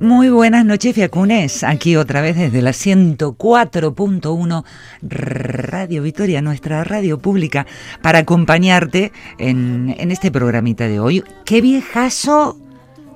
[0.00, 1.62] Muy buenas noches, Fiacunes.
[1.62, 4.64] Aquí otra vez desde la 104.1
[5.02, 7.64] Radio Victoria, nuestra radio pública,
[8.02, 11.22] para acompañarte en, en este programita de hoy.
[11.44, 12.58] ¡Qué viejazo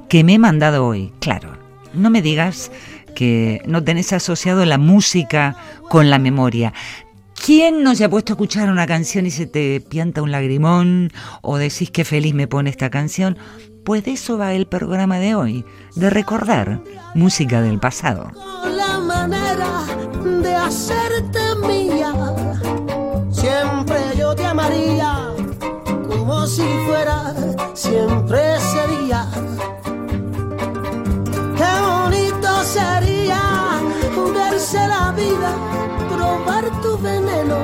[0.09, 1.12] que me he mandado hoy!
[1.18, 1.59] Claro,
[1.95, 2.70] no me digas
[3.16, 5.56] que no tenés asociado la música
[5.90, 6.73] con la memoria.
[7.45, 11.10] ¿Quién no se ha puesto a escuchar una canción y se te pianta un lagrimón
[11.42, 13.37] o decís que feliz me pone esta canción?
[13.88, 16.82] Pues de eso va el programa de hoy, de recordar
[17.15, 18.30] música del pasado.
[18.76, 19.87] La manera
[20.43, 22.12] de hacerte mía,
[23.30, 25.30] siempre yo te amaría,
[26.07, 27.32] como si fuera
[27.73, 29.27] siempre sería.
[31.57, 33.40] Qué bonito sería
[34.34, 35.51] verse la vida,
[36.15, 37.57] probar tu veneno.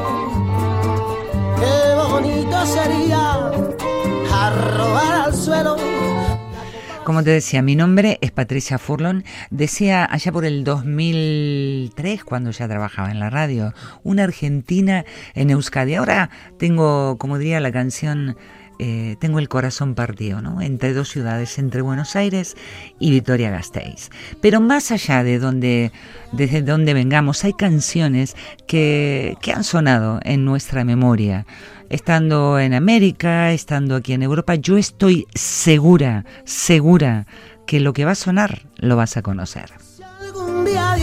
[7.05, 9.25] Como te decía, mi nombre es Patricia Furlon.
[9.51, 15.95] Decía allá por el 2003, cuando ya trabajaba en la radio, una argentina en Euskadi.
[15.95, 18.37] Ahora tengo, como diría la canción,
[18.79, 20.61] eh, tengo el corazón partido, ¿no?
[20.61, 22.57] Entre dos ciudades, entre Buenos Aires
[22.99, 24.11] y Vitoria Gasteiz.
[24.41, 25.93] Pero más allá de donde,
[26.33, 28.37] desde donde vengamos, hay canciones
[28.67, 31.47] que, que han sonado en nuestra memoria
[31.91, 37.27] estando en América, estando aquí en Europa, yo estoy segura, segura
[37.67, 39.71] que lo que va a sonar lo vas a conocer.
[39.79, 40.97] Si algún día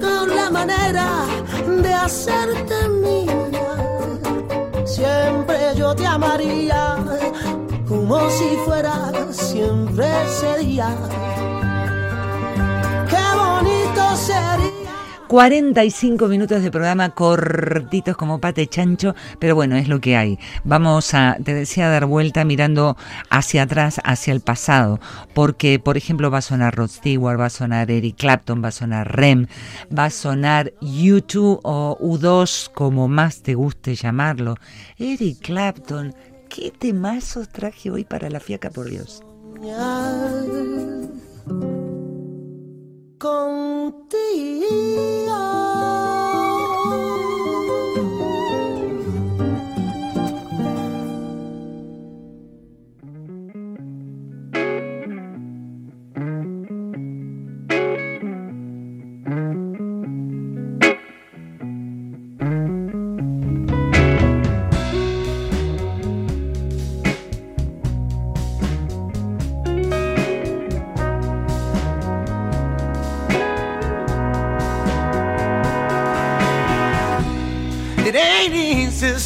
[0.00, 1.06] con la manera
[1.82, 2.88] de hacerte
[4.98, 6.96] siempre yo te amaría,
[7.86, 10.08] como si fuera siempre
[10.40, 10.88] sería.
[13.08, 14.77] Qué bonito sería.
[15.28, 20.38] 45 minutos de programa cortitos como pate chancho, pero bueno, es lo que hay.
[20.64, 22.96] Vamos a, te decía, dar vuelta mirando
[23.28, 25.00] hacia atrás, hacia el pasado,
[25.34, 28.72] porque, por ejemplo, va a sonar Rod Stewart, va a sonar Eric Clapton, va a
[28.72, 29.46] sonar Rem,
[29.96, 34.54] va a sonar U2 o U2, como más te guste llamarlo.
[34.96, 36.14] Eric Clapton,
[36.48, 39.22] ¿qué temazos traje hoy para la fiaca, por Dios?
[44.40, 44.97] It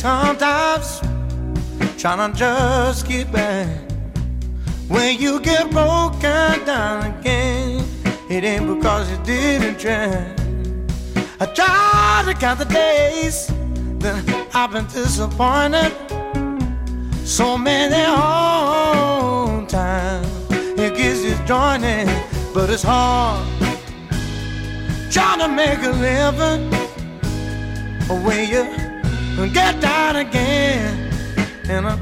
[0.02, 0.98] sometimes
[1.96, 3.68] trying to just get back.
[4.88, 7.84] When you get broken down again,
[8.28, 10.34] it ain't because you didn't try.
[11.38, 13.46] I try to count the days
[14.00, 15.92] that I've been disappointed.
[17.24, 22.08] So many hard times it gives you disjointed,
[22.52, 23.46] but it's hard
[25.12, 26.72] trying to make a living
[28.24, 28.64] when you
[29.48, 31.10] get down again,
[31.68, 31.96] and uh,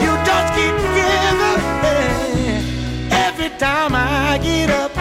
[0.00, 1.58] you just keep giving.
[3.10, 4.92] Every time I get up,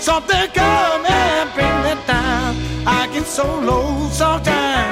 [0.00, 2.56] something come and bring me down.
[2.86, 4.85] I get so low sometimes.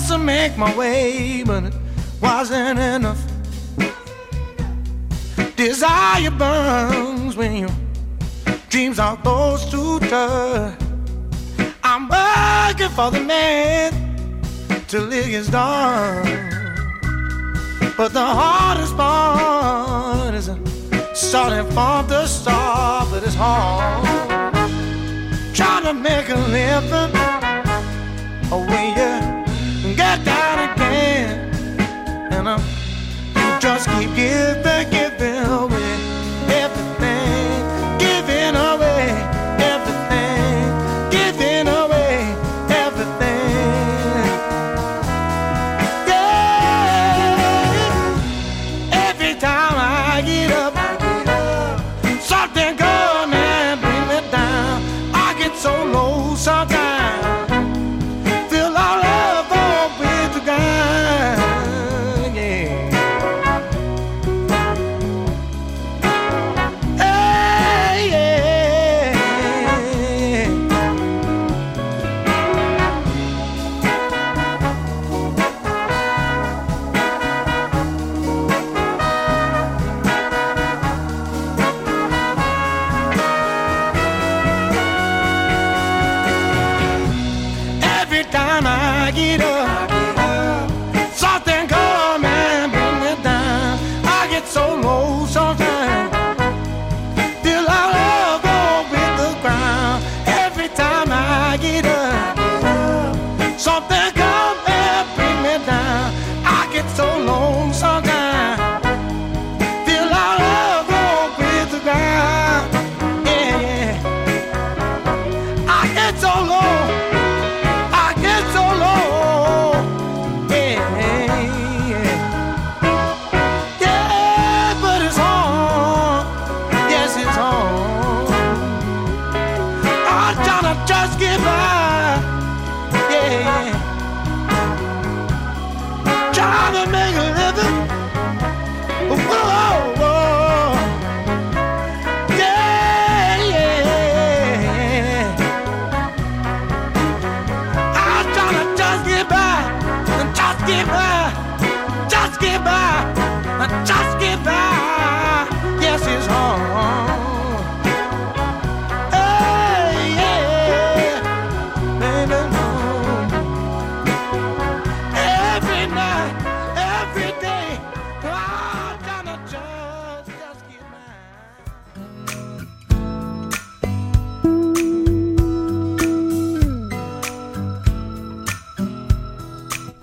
[0.00, 1.74] Best to make my way, but it
[2.20, 3.20] wasn't enough.
[5.56, 7.70] Desire burns when your
[8.68, 10.74] dreams are close to touch.
[11.82, 13.92] I'm working for the man
[14.88, 16.24] till it gets dark.
[17.96, 20.50] But the hardest part is
[21.14, 24.06] starting from the start, but it's hard.
[25.54, 27.12] Trying to make a living
[28.50, 29.19] when you
[33.86, 35.09] keep giving, giving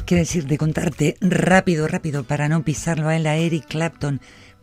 [0.07, 4.21] Quiero decir, de contarte rápido, rápido, para no pisarlo a él, a Eric Clapton.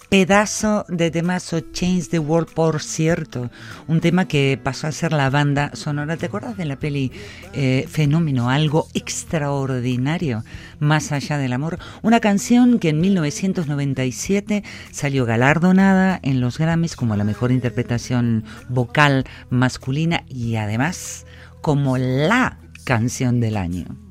[0.09, 3.51] Pedazo de temazo Change the World, por cierto.
[3.87, 6.17] Un tema que pasó a ser la banda sonora.
[6.17, 7.13] ¿Te acuerdas de la peli
[7.53, 8.49] eh, Fenómeno?
[8.49, 10.45] Algo extraordinario,
[10.81, 11.79] más allá del amor.
[12.01, 19.27] Una canción que en 1997 salió galardonada en los Grammys como la mejor interpretación vocal
[19.51, 21.27] masculina y además
[21.61, 24.04] como la canción del año.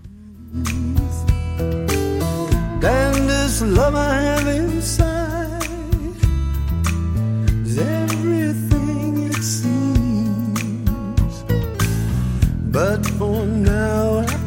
[2.80, 5.68] Than this love I have inside
[7.66, 11.44] is everything it seems.
[12.72, 14.43] But for now I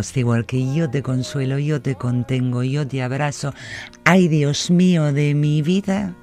[0.00, 3.52] Rod Stewart, que yo te consuelo, yo te contengo, yo te abrazo.
[4.04, 6.16] Ay, Dios mío de mi vida,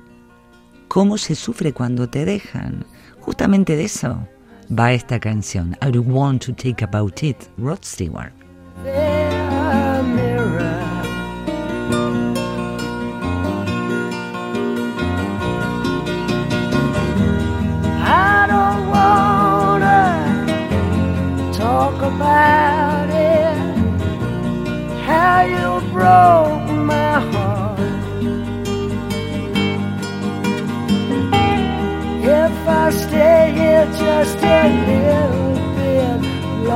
[0.87, 2.83] cómo se sufre cuando te dejan.
[3.19, 4.27] Justamente de eso
[4.67, 5.77] va esta canción.
[5.83, 8.46] I don't want to take about it, Rod Stewart.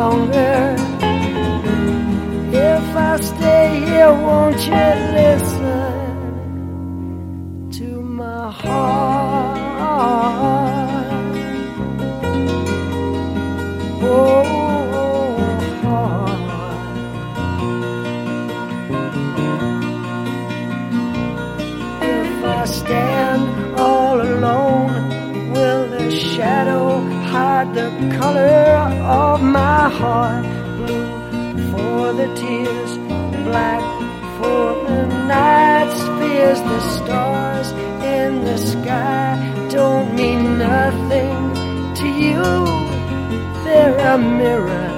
[0.02, 0.76] Longer.
[2.74, 4.88] If I stay here, won't you
[5.20, 5.94] listen
[7.78, 7.90] to
[8.22, 9.60] my heart?
[14.04, 14.44] Oh,
[15.84, 16.42] heart.
[22.16, 23.44] If I stand
[23.88, 24.94] all alone,
[25.54, 26.86] will the shadow
[27.32, 28.71] hide the color
[29.82, 30.46] my heart?
[30.78, 31.08] Blue
[31.72, 32.92] for the tears,
[33.48, 33.82] black
[34.38, 35.02] for the
[35.34, 36.60] night's fears.
[36.72, 37.70] The stars
[38.18, 39.32] in the sky
[39.72, 41.34] don't mean nothing
[42.00, 42.44] to you.
[43.64, 44.91] They're a mirror.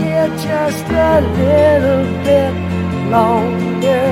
[0.00, 2.54] Here just a little bit
[3.14, 4.08] longer.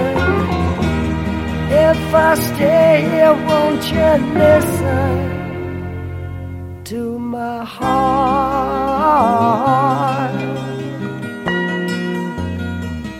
[1.86, 5.34] If I stay here, won't you listen?
[6.84, 7.94] to my heart.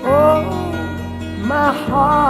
[0.05, 0.43] Oh,
[1.47, 2.24] my heart.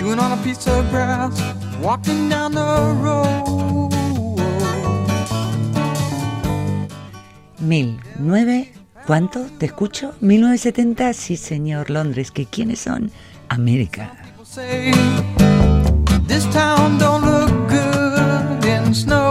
[0.00, 1.38] Chewing on a piece of grass,
[1.82, 3.90] walking down the road.
[7.58, 8.72] Mil nueve,
[9.06, 9.46] ¿cuánto?
[9.58, 10.14] ¿Te escucho?
[10.22, 13.10] 1970, sí señor, Londres, ¿que quiénes son?
[13.50, 14.12] América.
[14.24, 14.90] People say
[16.26, 19.30] this town don't look good in snow.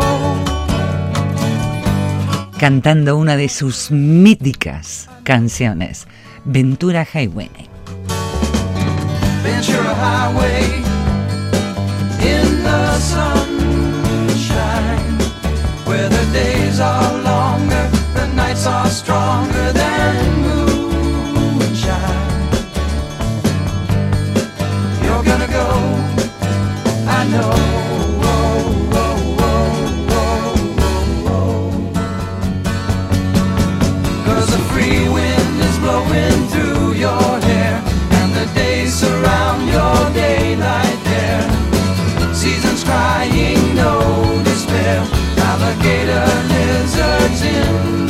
[2.60, 6.06] Cantando una de sus míticas canciones,
[6.46, 7.69] Ventura Highway.
[10.22, 10.84] Highway
[12.34, 13.40] in the sunshine,
[15.86, 20.29] where the days are longer, the nights are stronger than
[45.70, 48.09] alligator lizards in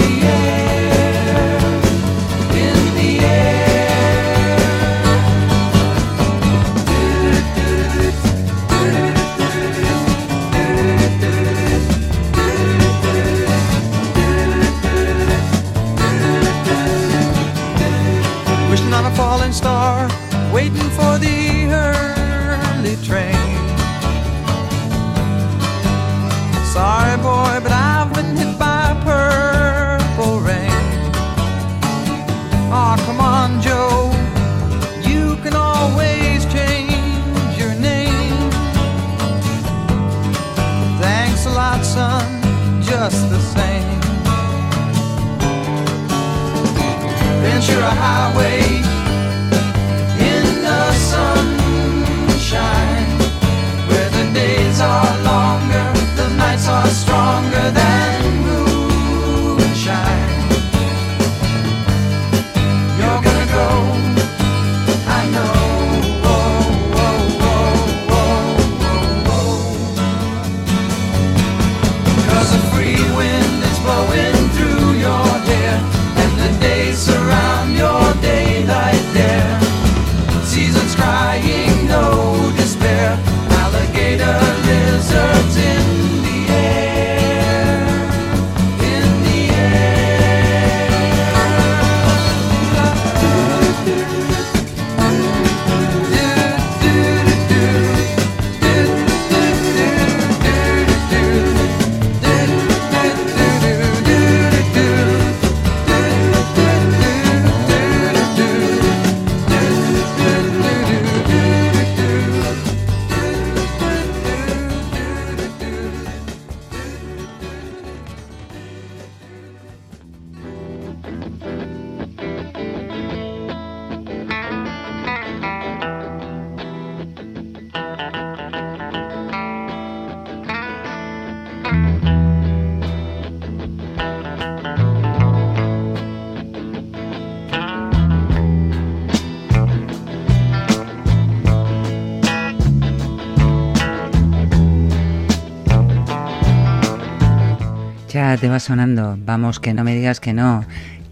[148.40, 149.18] te va sonando.
[149.26, 150.64] Vamos, que no me digas que no.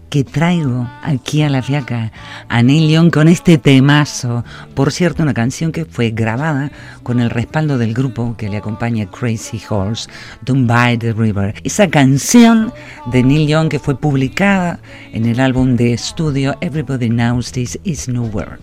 [0.08, 2.10] Que traigo aquí a la fiaca
[2.48, 4.42] a Neil Young con este temazo.
[4.74, 6.70] Por cierto, una canción que fue grabada
[7.02, 10.08] con el respaldo del grupo que le acompaña Crazy Horse,
[10.46, 11.54] Don't Buy the River.
[11.62, 12.72] Esa canción
[13.12, 14.80] de Neil Young que fue publicada
[15.12, 18.56] en el álbum de estudio Everybody Knows This Is Nowhere.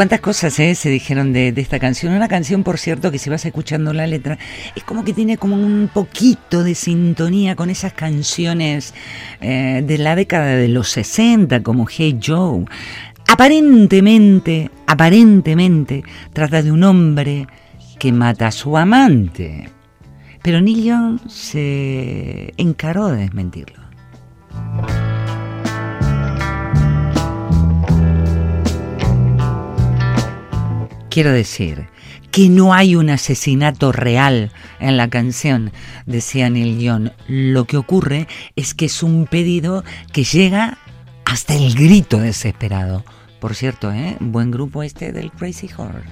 [0.00, 2.14] Cuántas cosas eh, se dijeron de, esta canción.
[2.14, 4.38] Una canción, por cierto, que si vas escuchando la letra,
[4.74, 8.94] es como que tiene como un poquito de sintonía con esas canciones
[9.42, 12.64] eh, de la década de los 60, como Hey Joe.
[13.28, 17.46] Aparentemente, aparentemente, trata de un hombre
[17.98, 19.68] que mata a su amante.
[20.40, 23.82] Pero Neil Young se encaró de desmentirlo.
[31.10, 31.88] Quiero decir
[32.30, 35.72] que no hay un asesinato real en la canción,
[36.06, 37.10] decía Neil Young.
[37.26, 40.78] Lo que ocurre es que es un pedido que llega
[41.24, 43.04] hasta el grito desesperado.
[43.40, 44.16] Por cierto, ¿eh?
[44.20, 46.04] buen grupo este del Crazy Horror.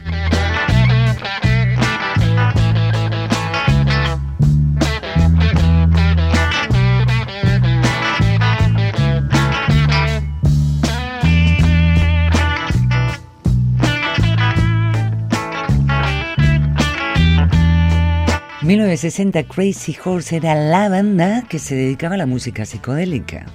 [18.68, 23.46] 1960 Crazy Horse era la banda que se dedicaba a la música psicodélica.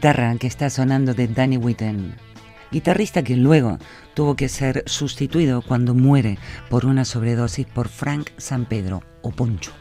[0.00, 2.14] Guitarra que está sonando de Danny Whitten,
[2.72, 3.76] guitarrista que luego
[4.14, 6.38] tuvo que ser sustituido cuando muere
[6.70, 9.72] por una sobredosis por Frank San Pedro o Poncho.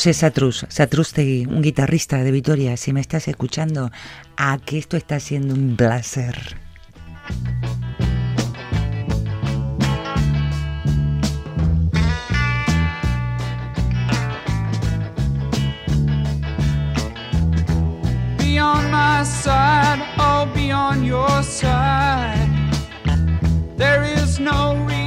[0.00, 3.90] No sé, Satrus, Satrustegui, un guitarrista de Vitoria, si me estás escuchando,
[4.38, 6.56] a que esto está siendo un placer.
[18.38, 22.48] Be on my side, I'll be on your side.
[23.76, 24.99] There is no reason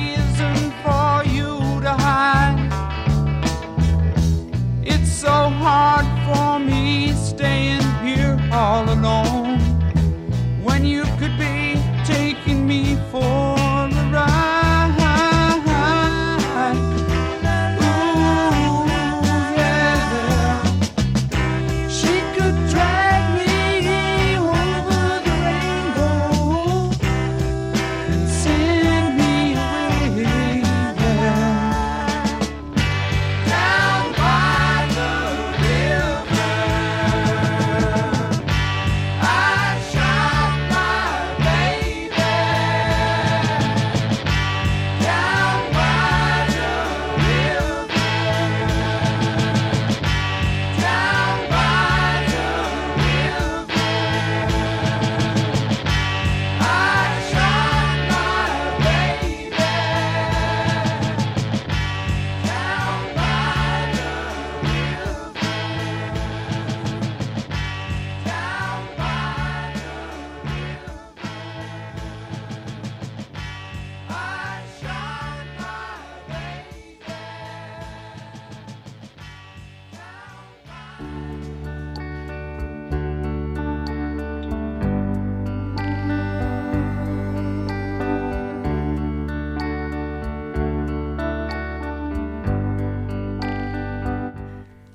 [5.23, 9.57] so hard for me staying here all alone.
[10.61, 11.32] When you could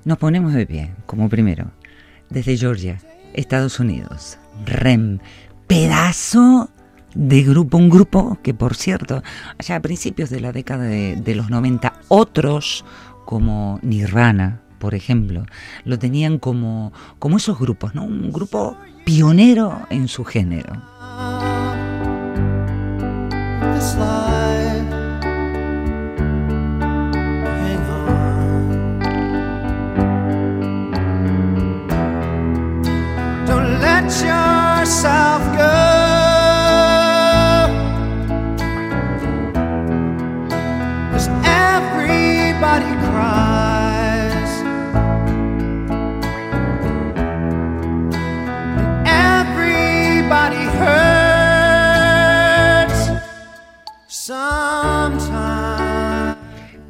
[0.09, 1.69] Nos ponemos de pie, como primero,
[2.31, 2.97] desde Georgia,
[3.33, 4.39] Estados Unidos.
[4.65, 5.19] REM,
[5.67, 6.71] pedazo
[7.13, 9.21] de grupo, un grupo que por cierto,
[9.59, 12.85] allá a principios de la década de, los 90, otros
[13.25, 15.45] como Nirvana, por ejemplo,
[15.85, 18.03] lo tenían como, como esos grupos, ¿no?
[18.03, 20.73] Un grupo pionero en su género.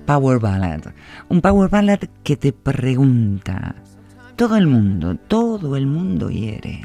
[0.09, 0.81] Power ballad.
[1.29, 3.75] Un power ballad que te pregunta.
[4.35, 6.81] Todo el mundo, todo el mundo hiere.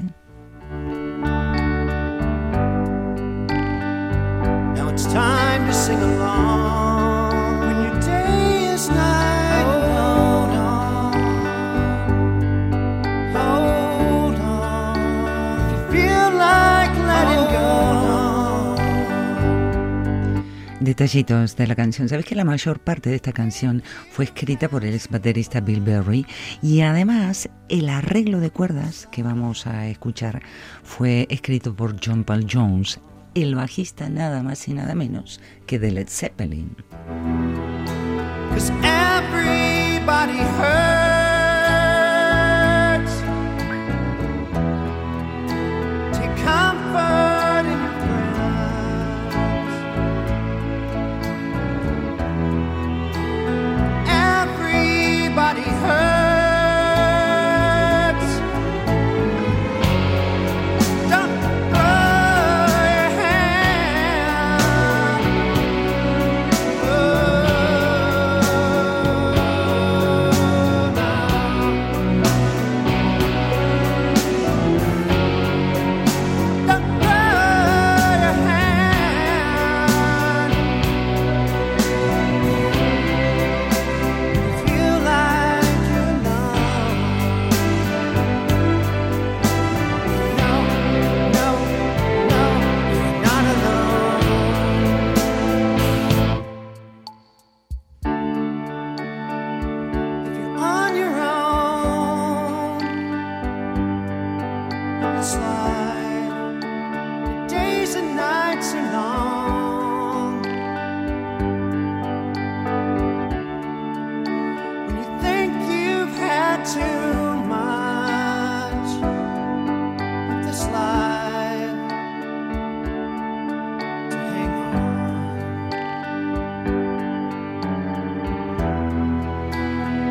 [20.96, 22.08] Detallitos de la canción.
[22.08, 25.80] Sabes que la mayor parte de esta canción fue escrita por el ex baterista Bill
[25.80, 26.24] Berry
[26.62, 30.40] y además el arreglo de cuerdas que vamos a escuchar
[30.84, 33.00] fue escrito por John Paul Jones,
[33.34, 36.76] el bajista nada más y nada menos que de Led Zeppelin.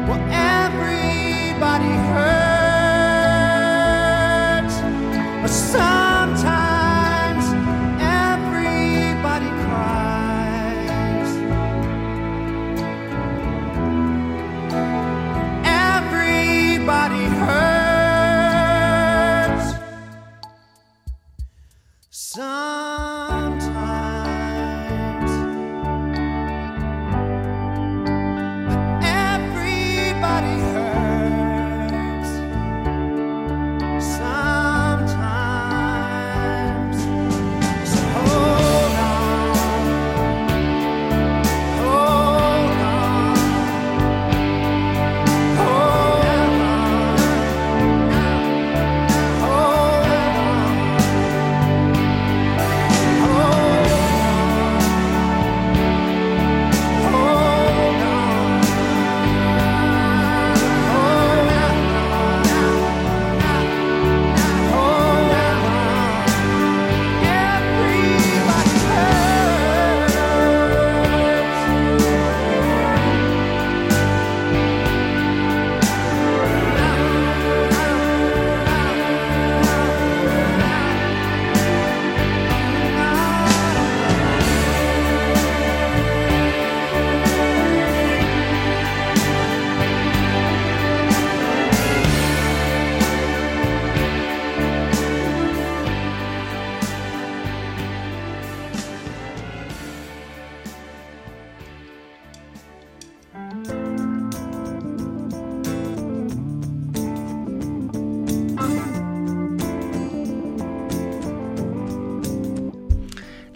[0.05, 2.32] Well, everybody heard.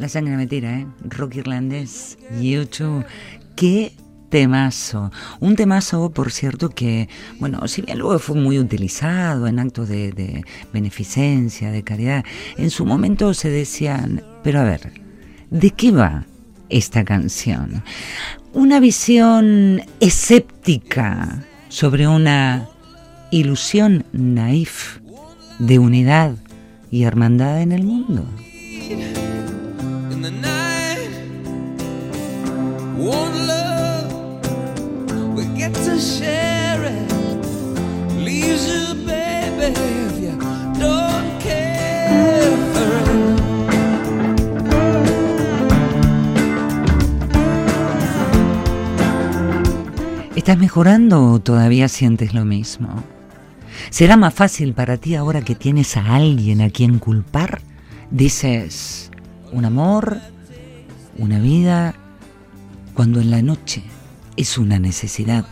[0.07, 0.87] La sangre me tira, ¿eh?
[1.03, 3.03] Rock irlandés, YouTube.
[3.57, 3.91] Qué
[4.29, 5.11] temazo.
[5.41, 7.09] Un temazo, por cierto, que,
[7.41, 12.23] bueno, si bien luego fue muy utilizado en actos de, de beneficencia, de caridad,
[12.55, 14.93] en su momento se decían, pero a ver,
[15.49, 16.23] ¿de qué va
[16.69, 17.83] esta canción?
[18.53, 22.69] Una visión escéptica sobre una
[23.29, 24.99] ilusión naif
[25.59, 26.37] de unidad
[26.91, 28.25] y hermandad en el mundo.
[32.97, 34.11] One love,
[35.35, 37.07] we get to share it.
[50.47, 53.03] ¿Estás mejorando o todavía sientes lo mismo?
[53.89, 57.59] ¿Será más fácil para ti ahora que tienes a alguien a quien culpar?
[58.11, 59.11] Dices,
[59.51, 60.19] un amor,
[61.17, 61.95] una vida,
[62.97, 63.83] cuando en la noche
[64.37, 65.45] es una necesidad.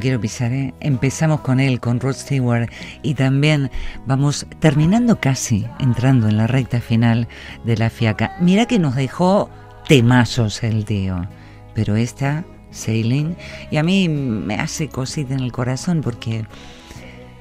[0.00, 0.74] Quiero pisar, ¿eh?
[0.80, 2.70] Empezamos con él, con Rod Stewart,
[3.02, 3.70] y también
[4.06, 7.28] vamos terminando casi, entrando en la recta final
[7.64, 8.32] de la fiaca.
[8.40, 9.50] Mira que nos dejó
[9.86, 11.28] temazos el tío,
[11.74, 13.36] pero esta, Sailing,
[13.70, 16.44] y a mí me hace cosita en el corazón porque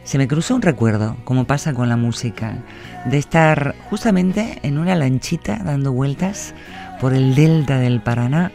[0.04, 2.58] se me cruzó un recuerdo, como pasa con la música,
[3.06, 6.56] de estar justamente en una lanchita dando vueltas
[7.00, 8.52] por el delta del Paraná,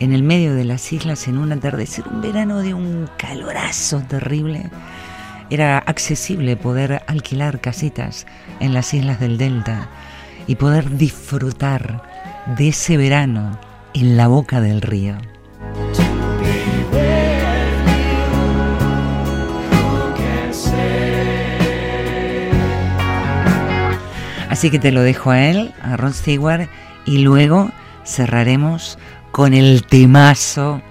[0.00, 4.70] en el medio de las islas, en un atardecer, un verano de un calorazo terrible.
[5.50, 8.26] Era accesible poder alquilar casitas
[8.60, 9.88] en las islas del delta
[10.46, 12.02] y poder disfrutar
[12.56, 13.58] de ese verano
[13.94, 15.16] en la boca del río.
[24.48, 26.68] Así que te lo dejo a él, a Ron Stewart,
[27.04, 27.70] y luego
[28.04, 28.98] cerraremos
[29.30, 30.82] con el temazo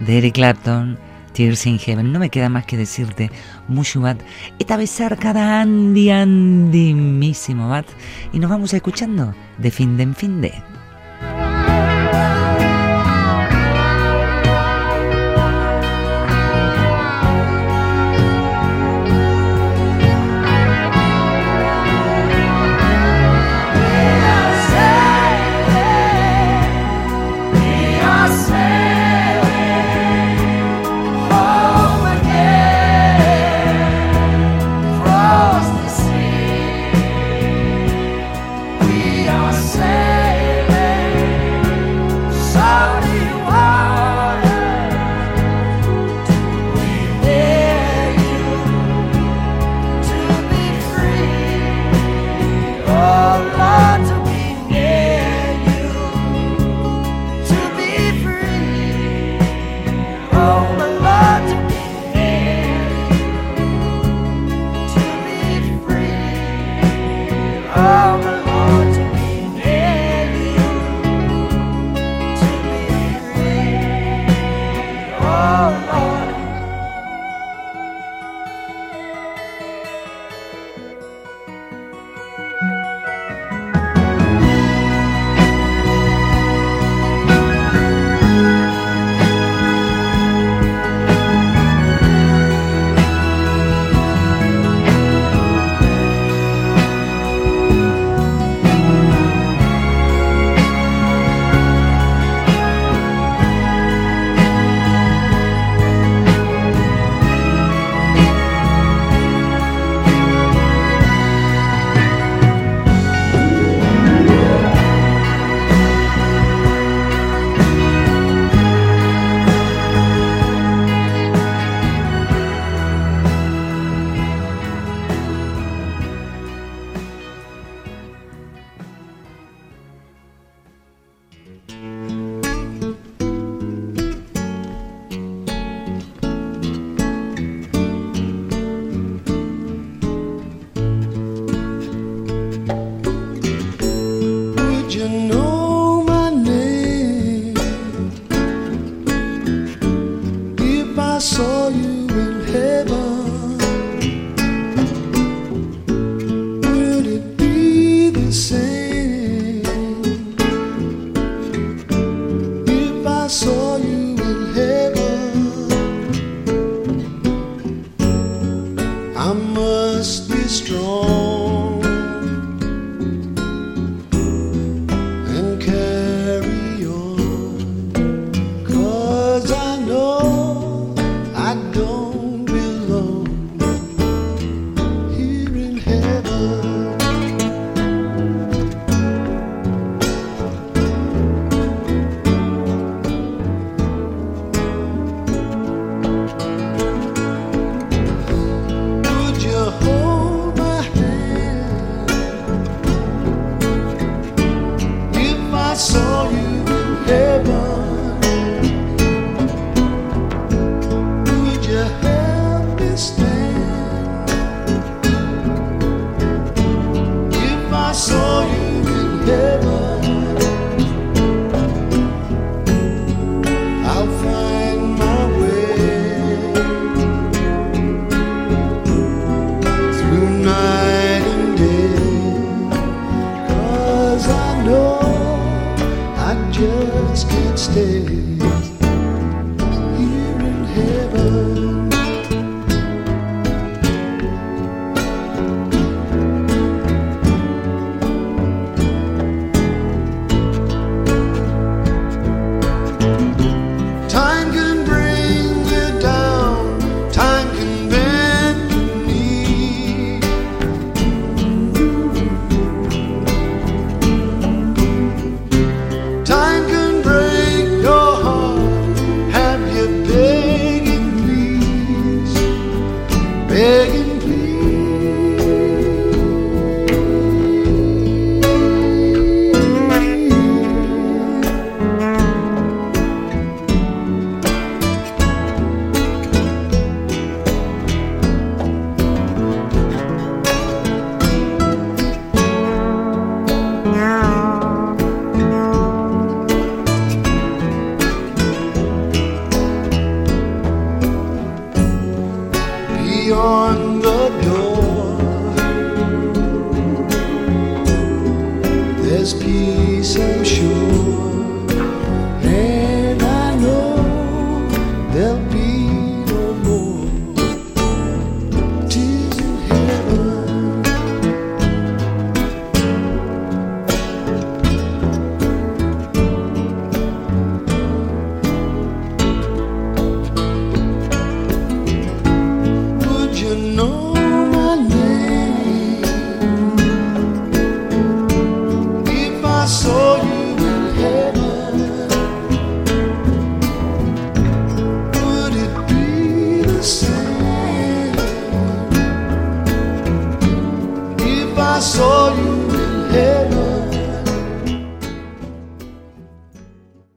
[0.00, 0.98] de Eric Clapton,
[1.32, 2.12] Tears in Heaven.
[2.12, 3.30] No me queda más que decirte,
[3.68, 4.20] Mushubat,
[4.58, 7.86] esta vez cerca de Andy Andimísimo Bat,
[8.32, 10.81] y nos vamos escuchando de fin de en fin de.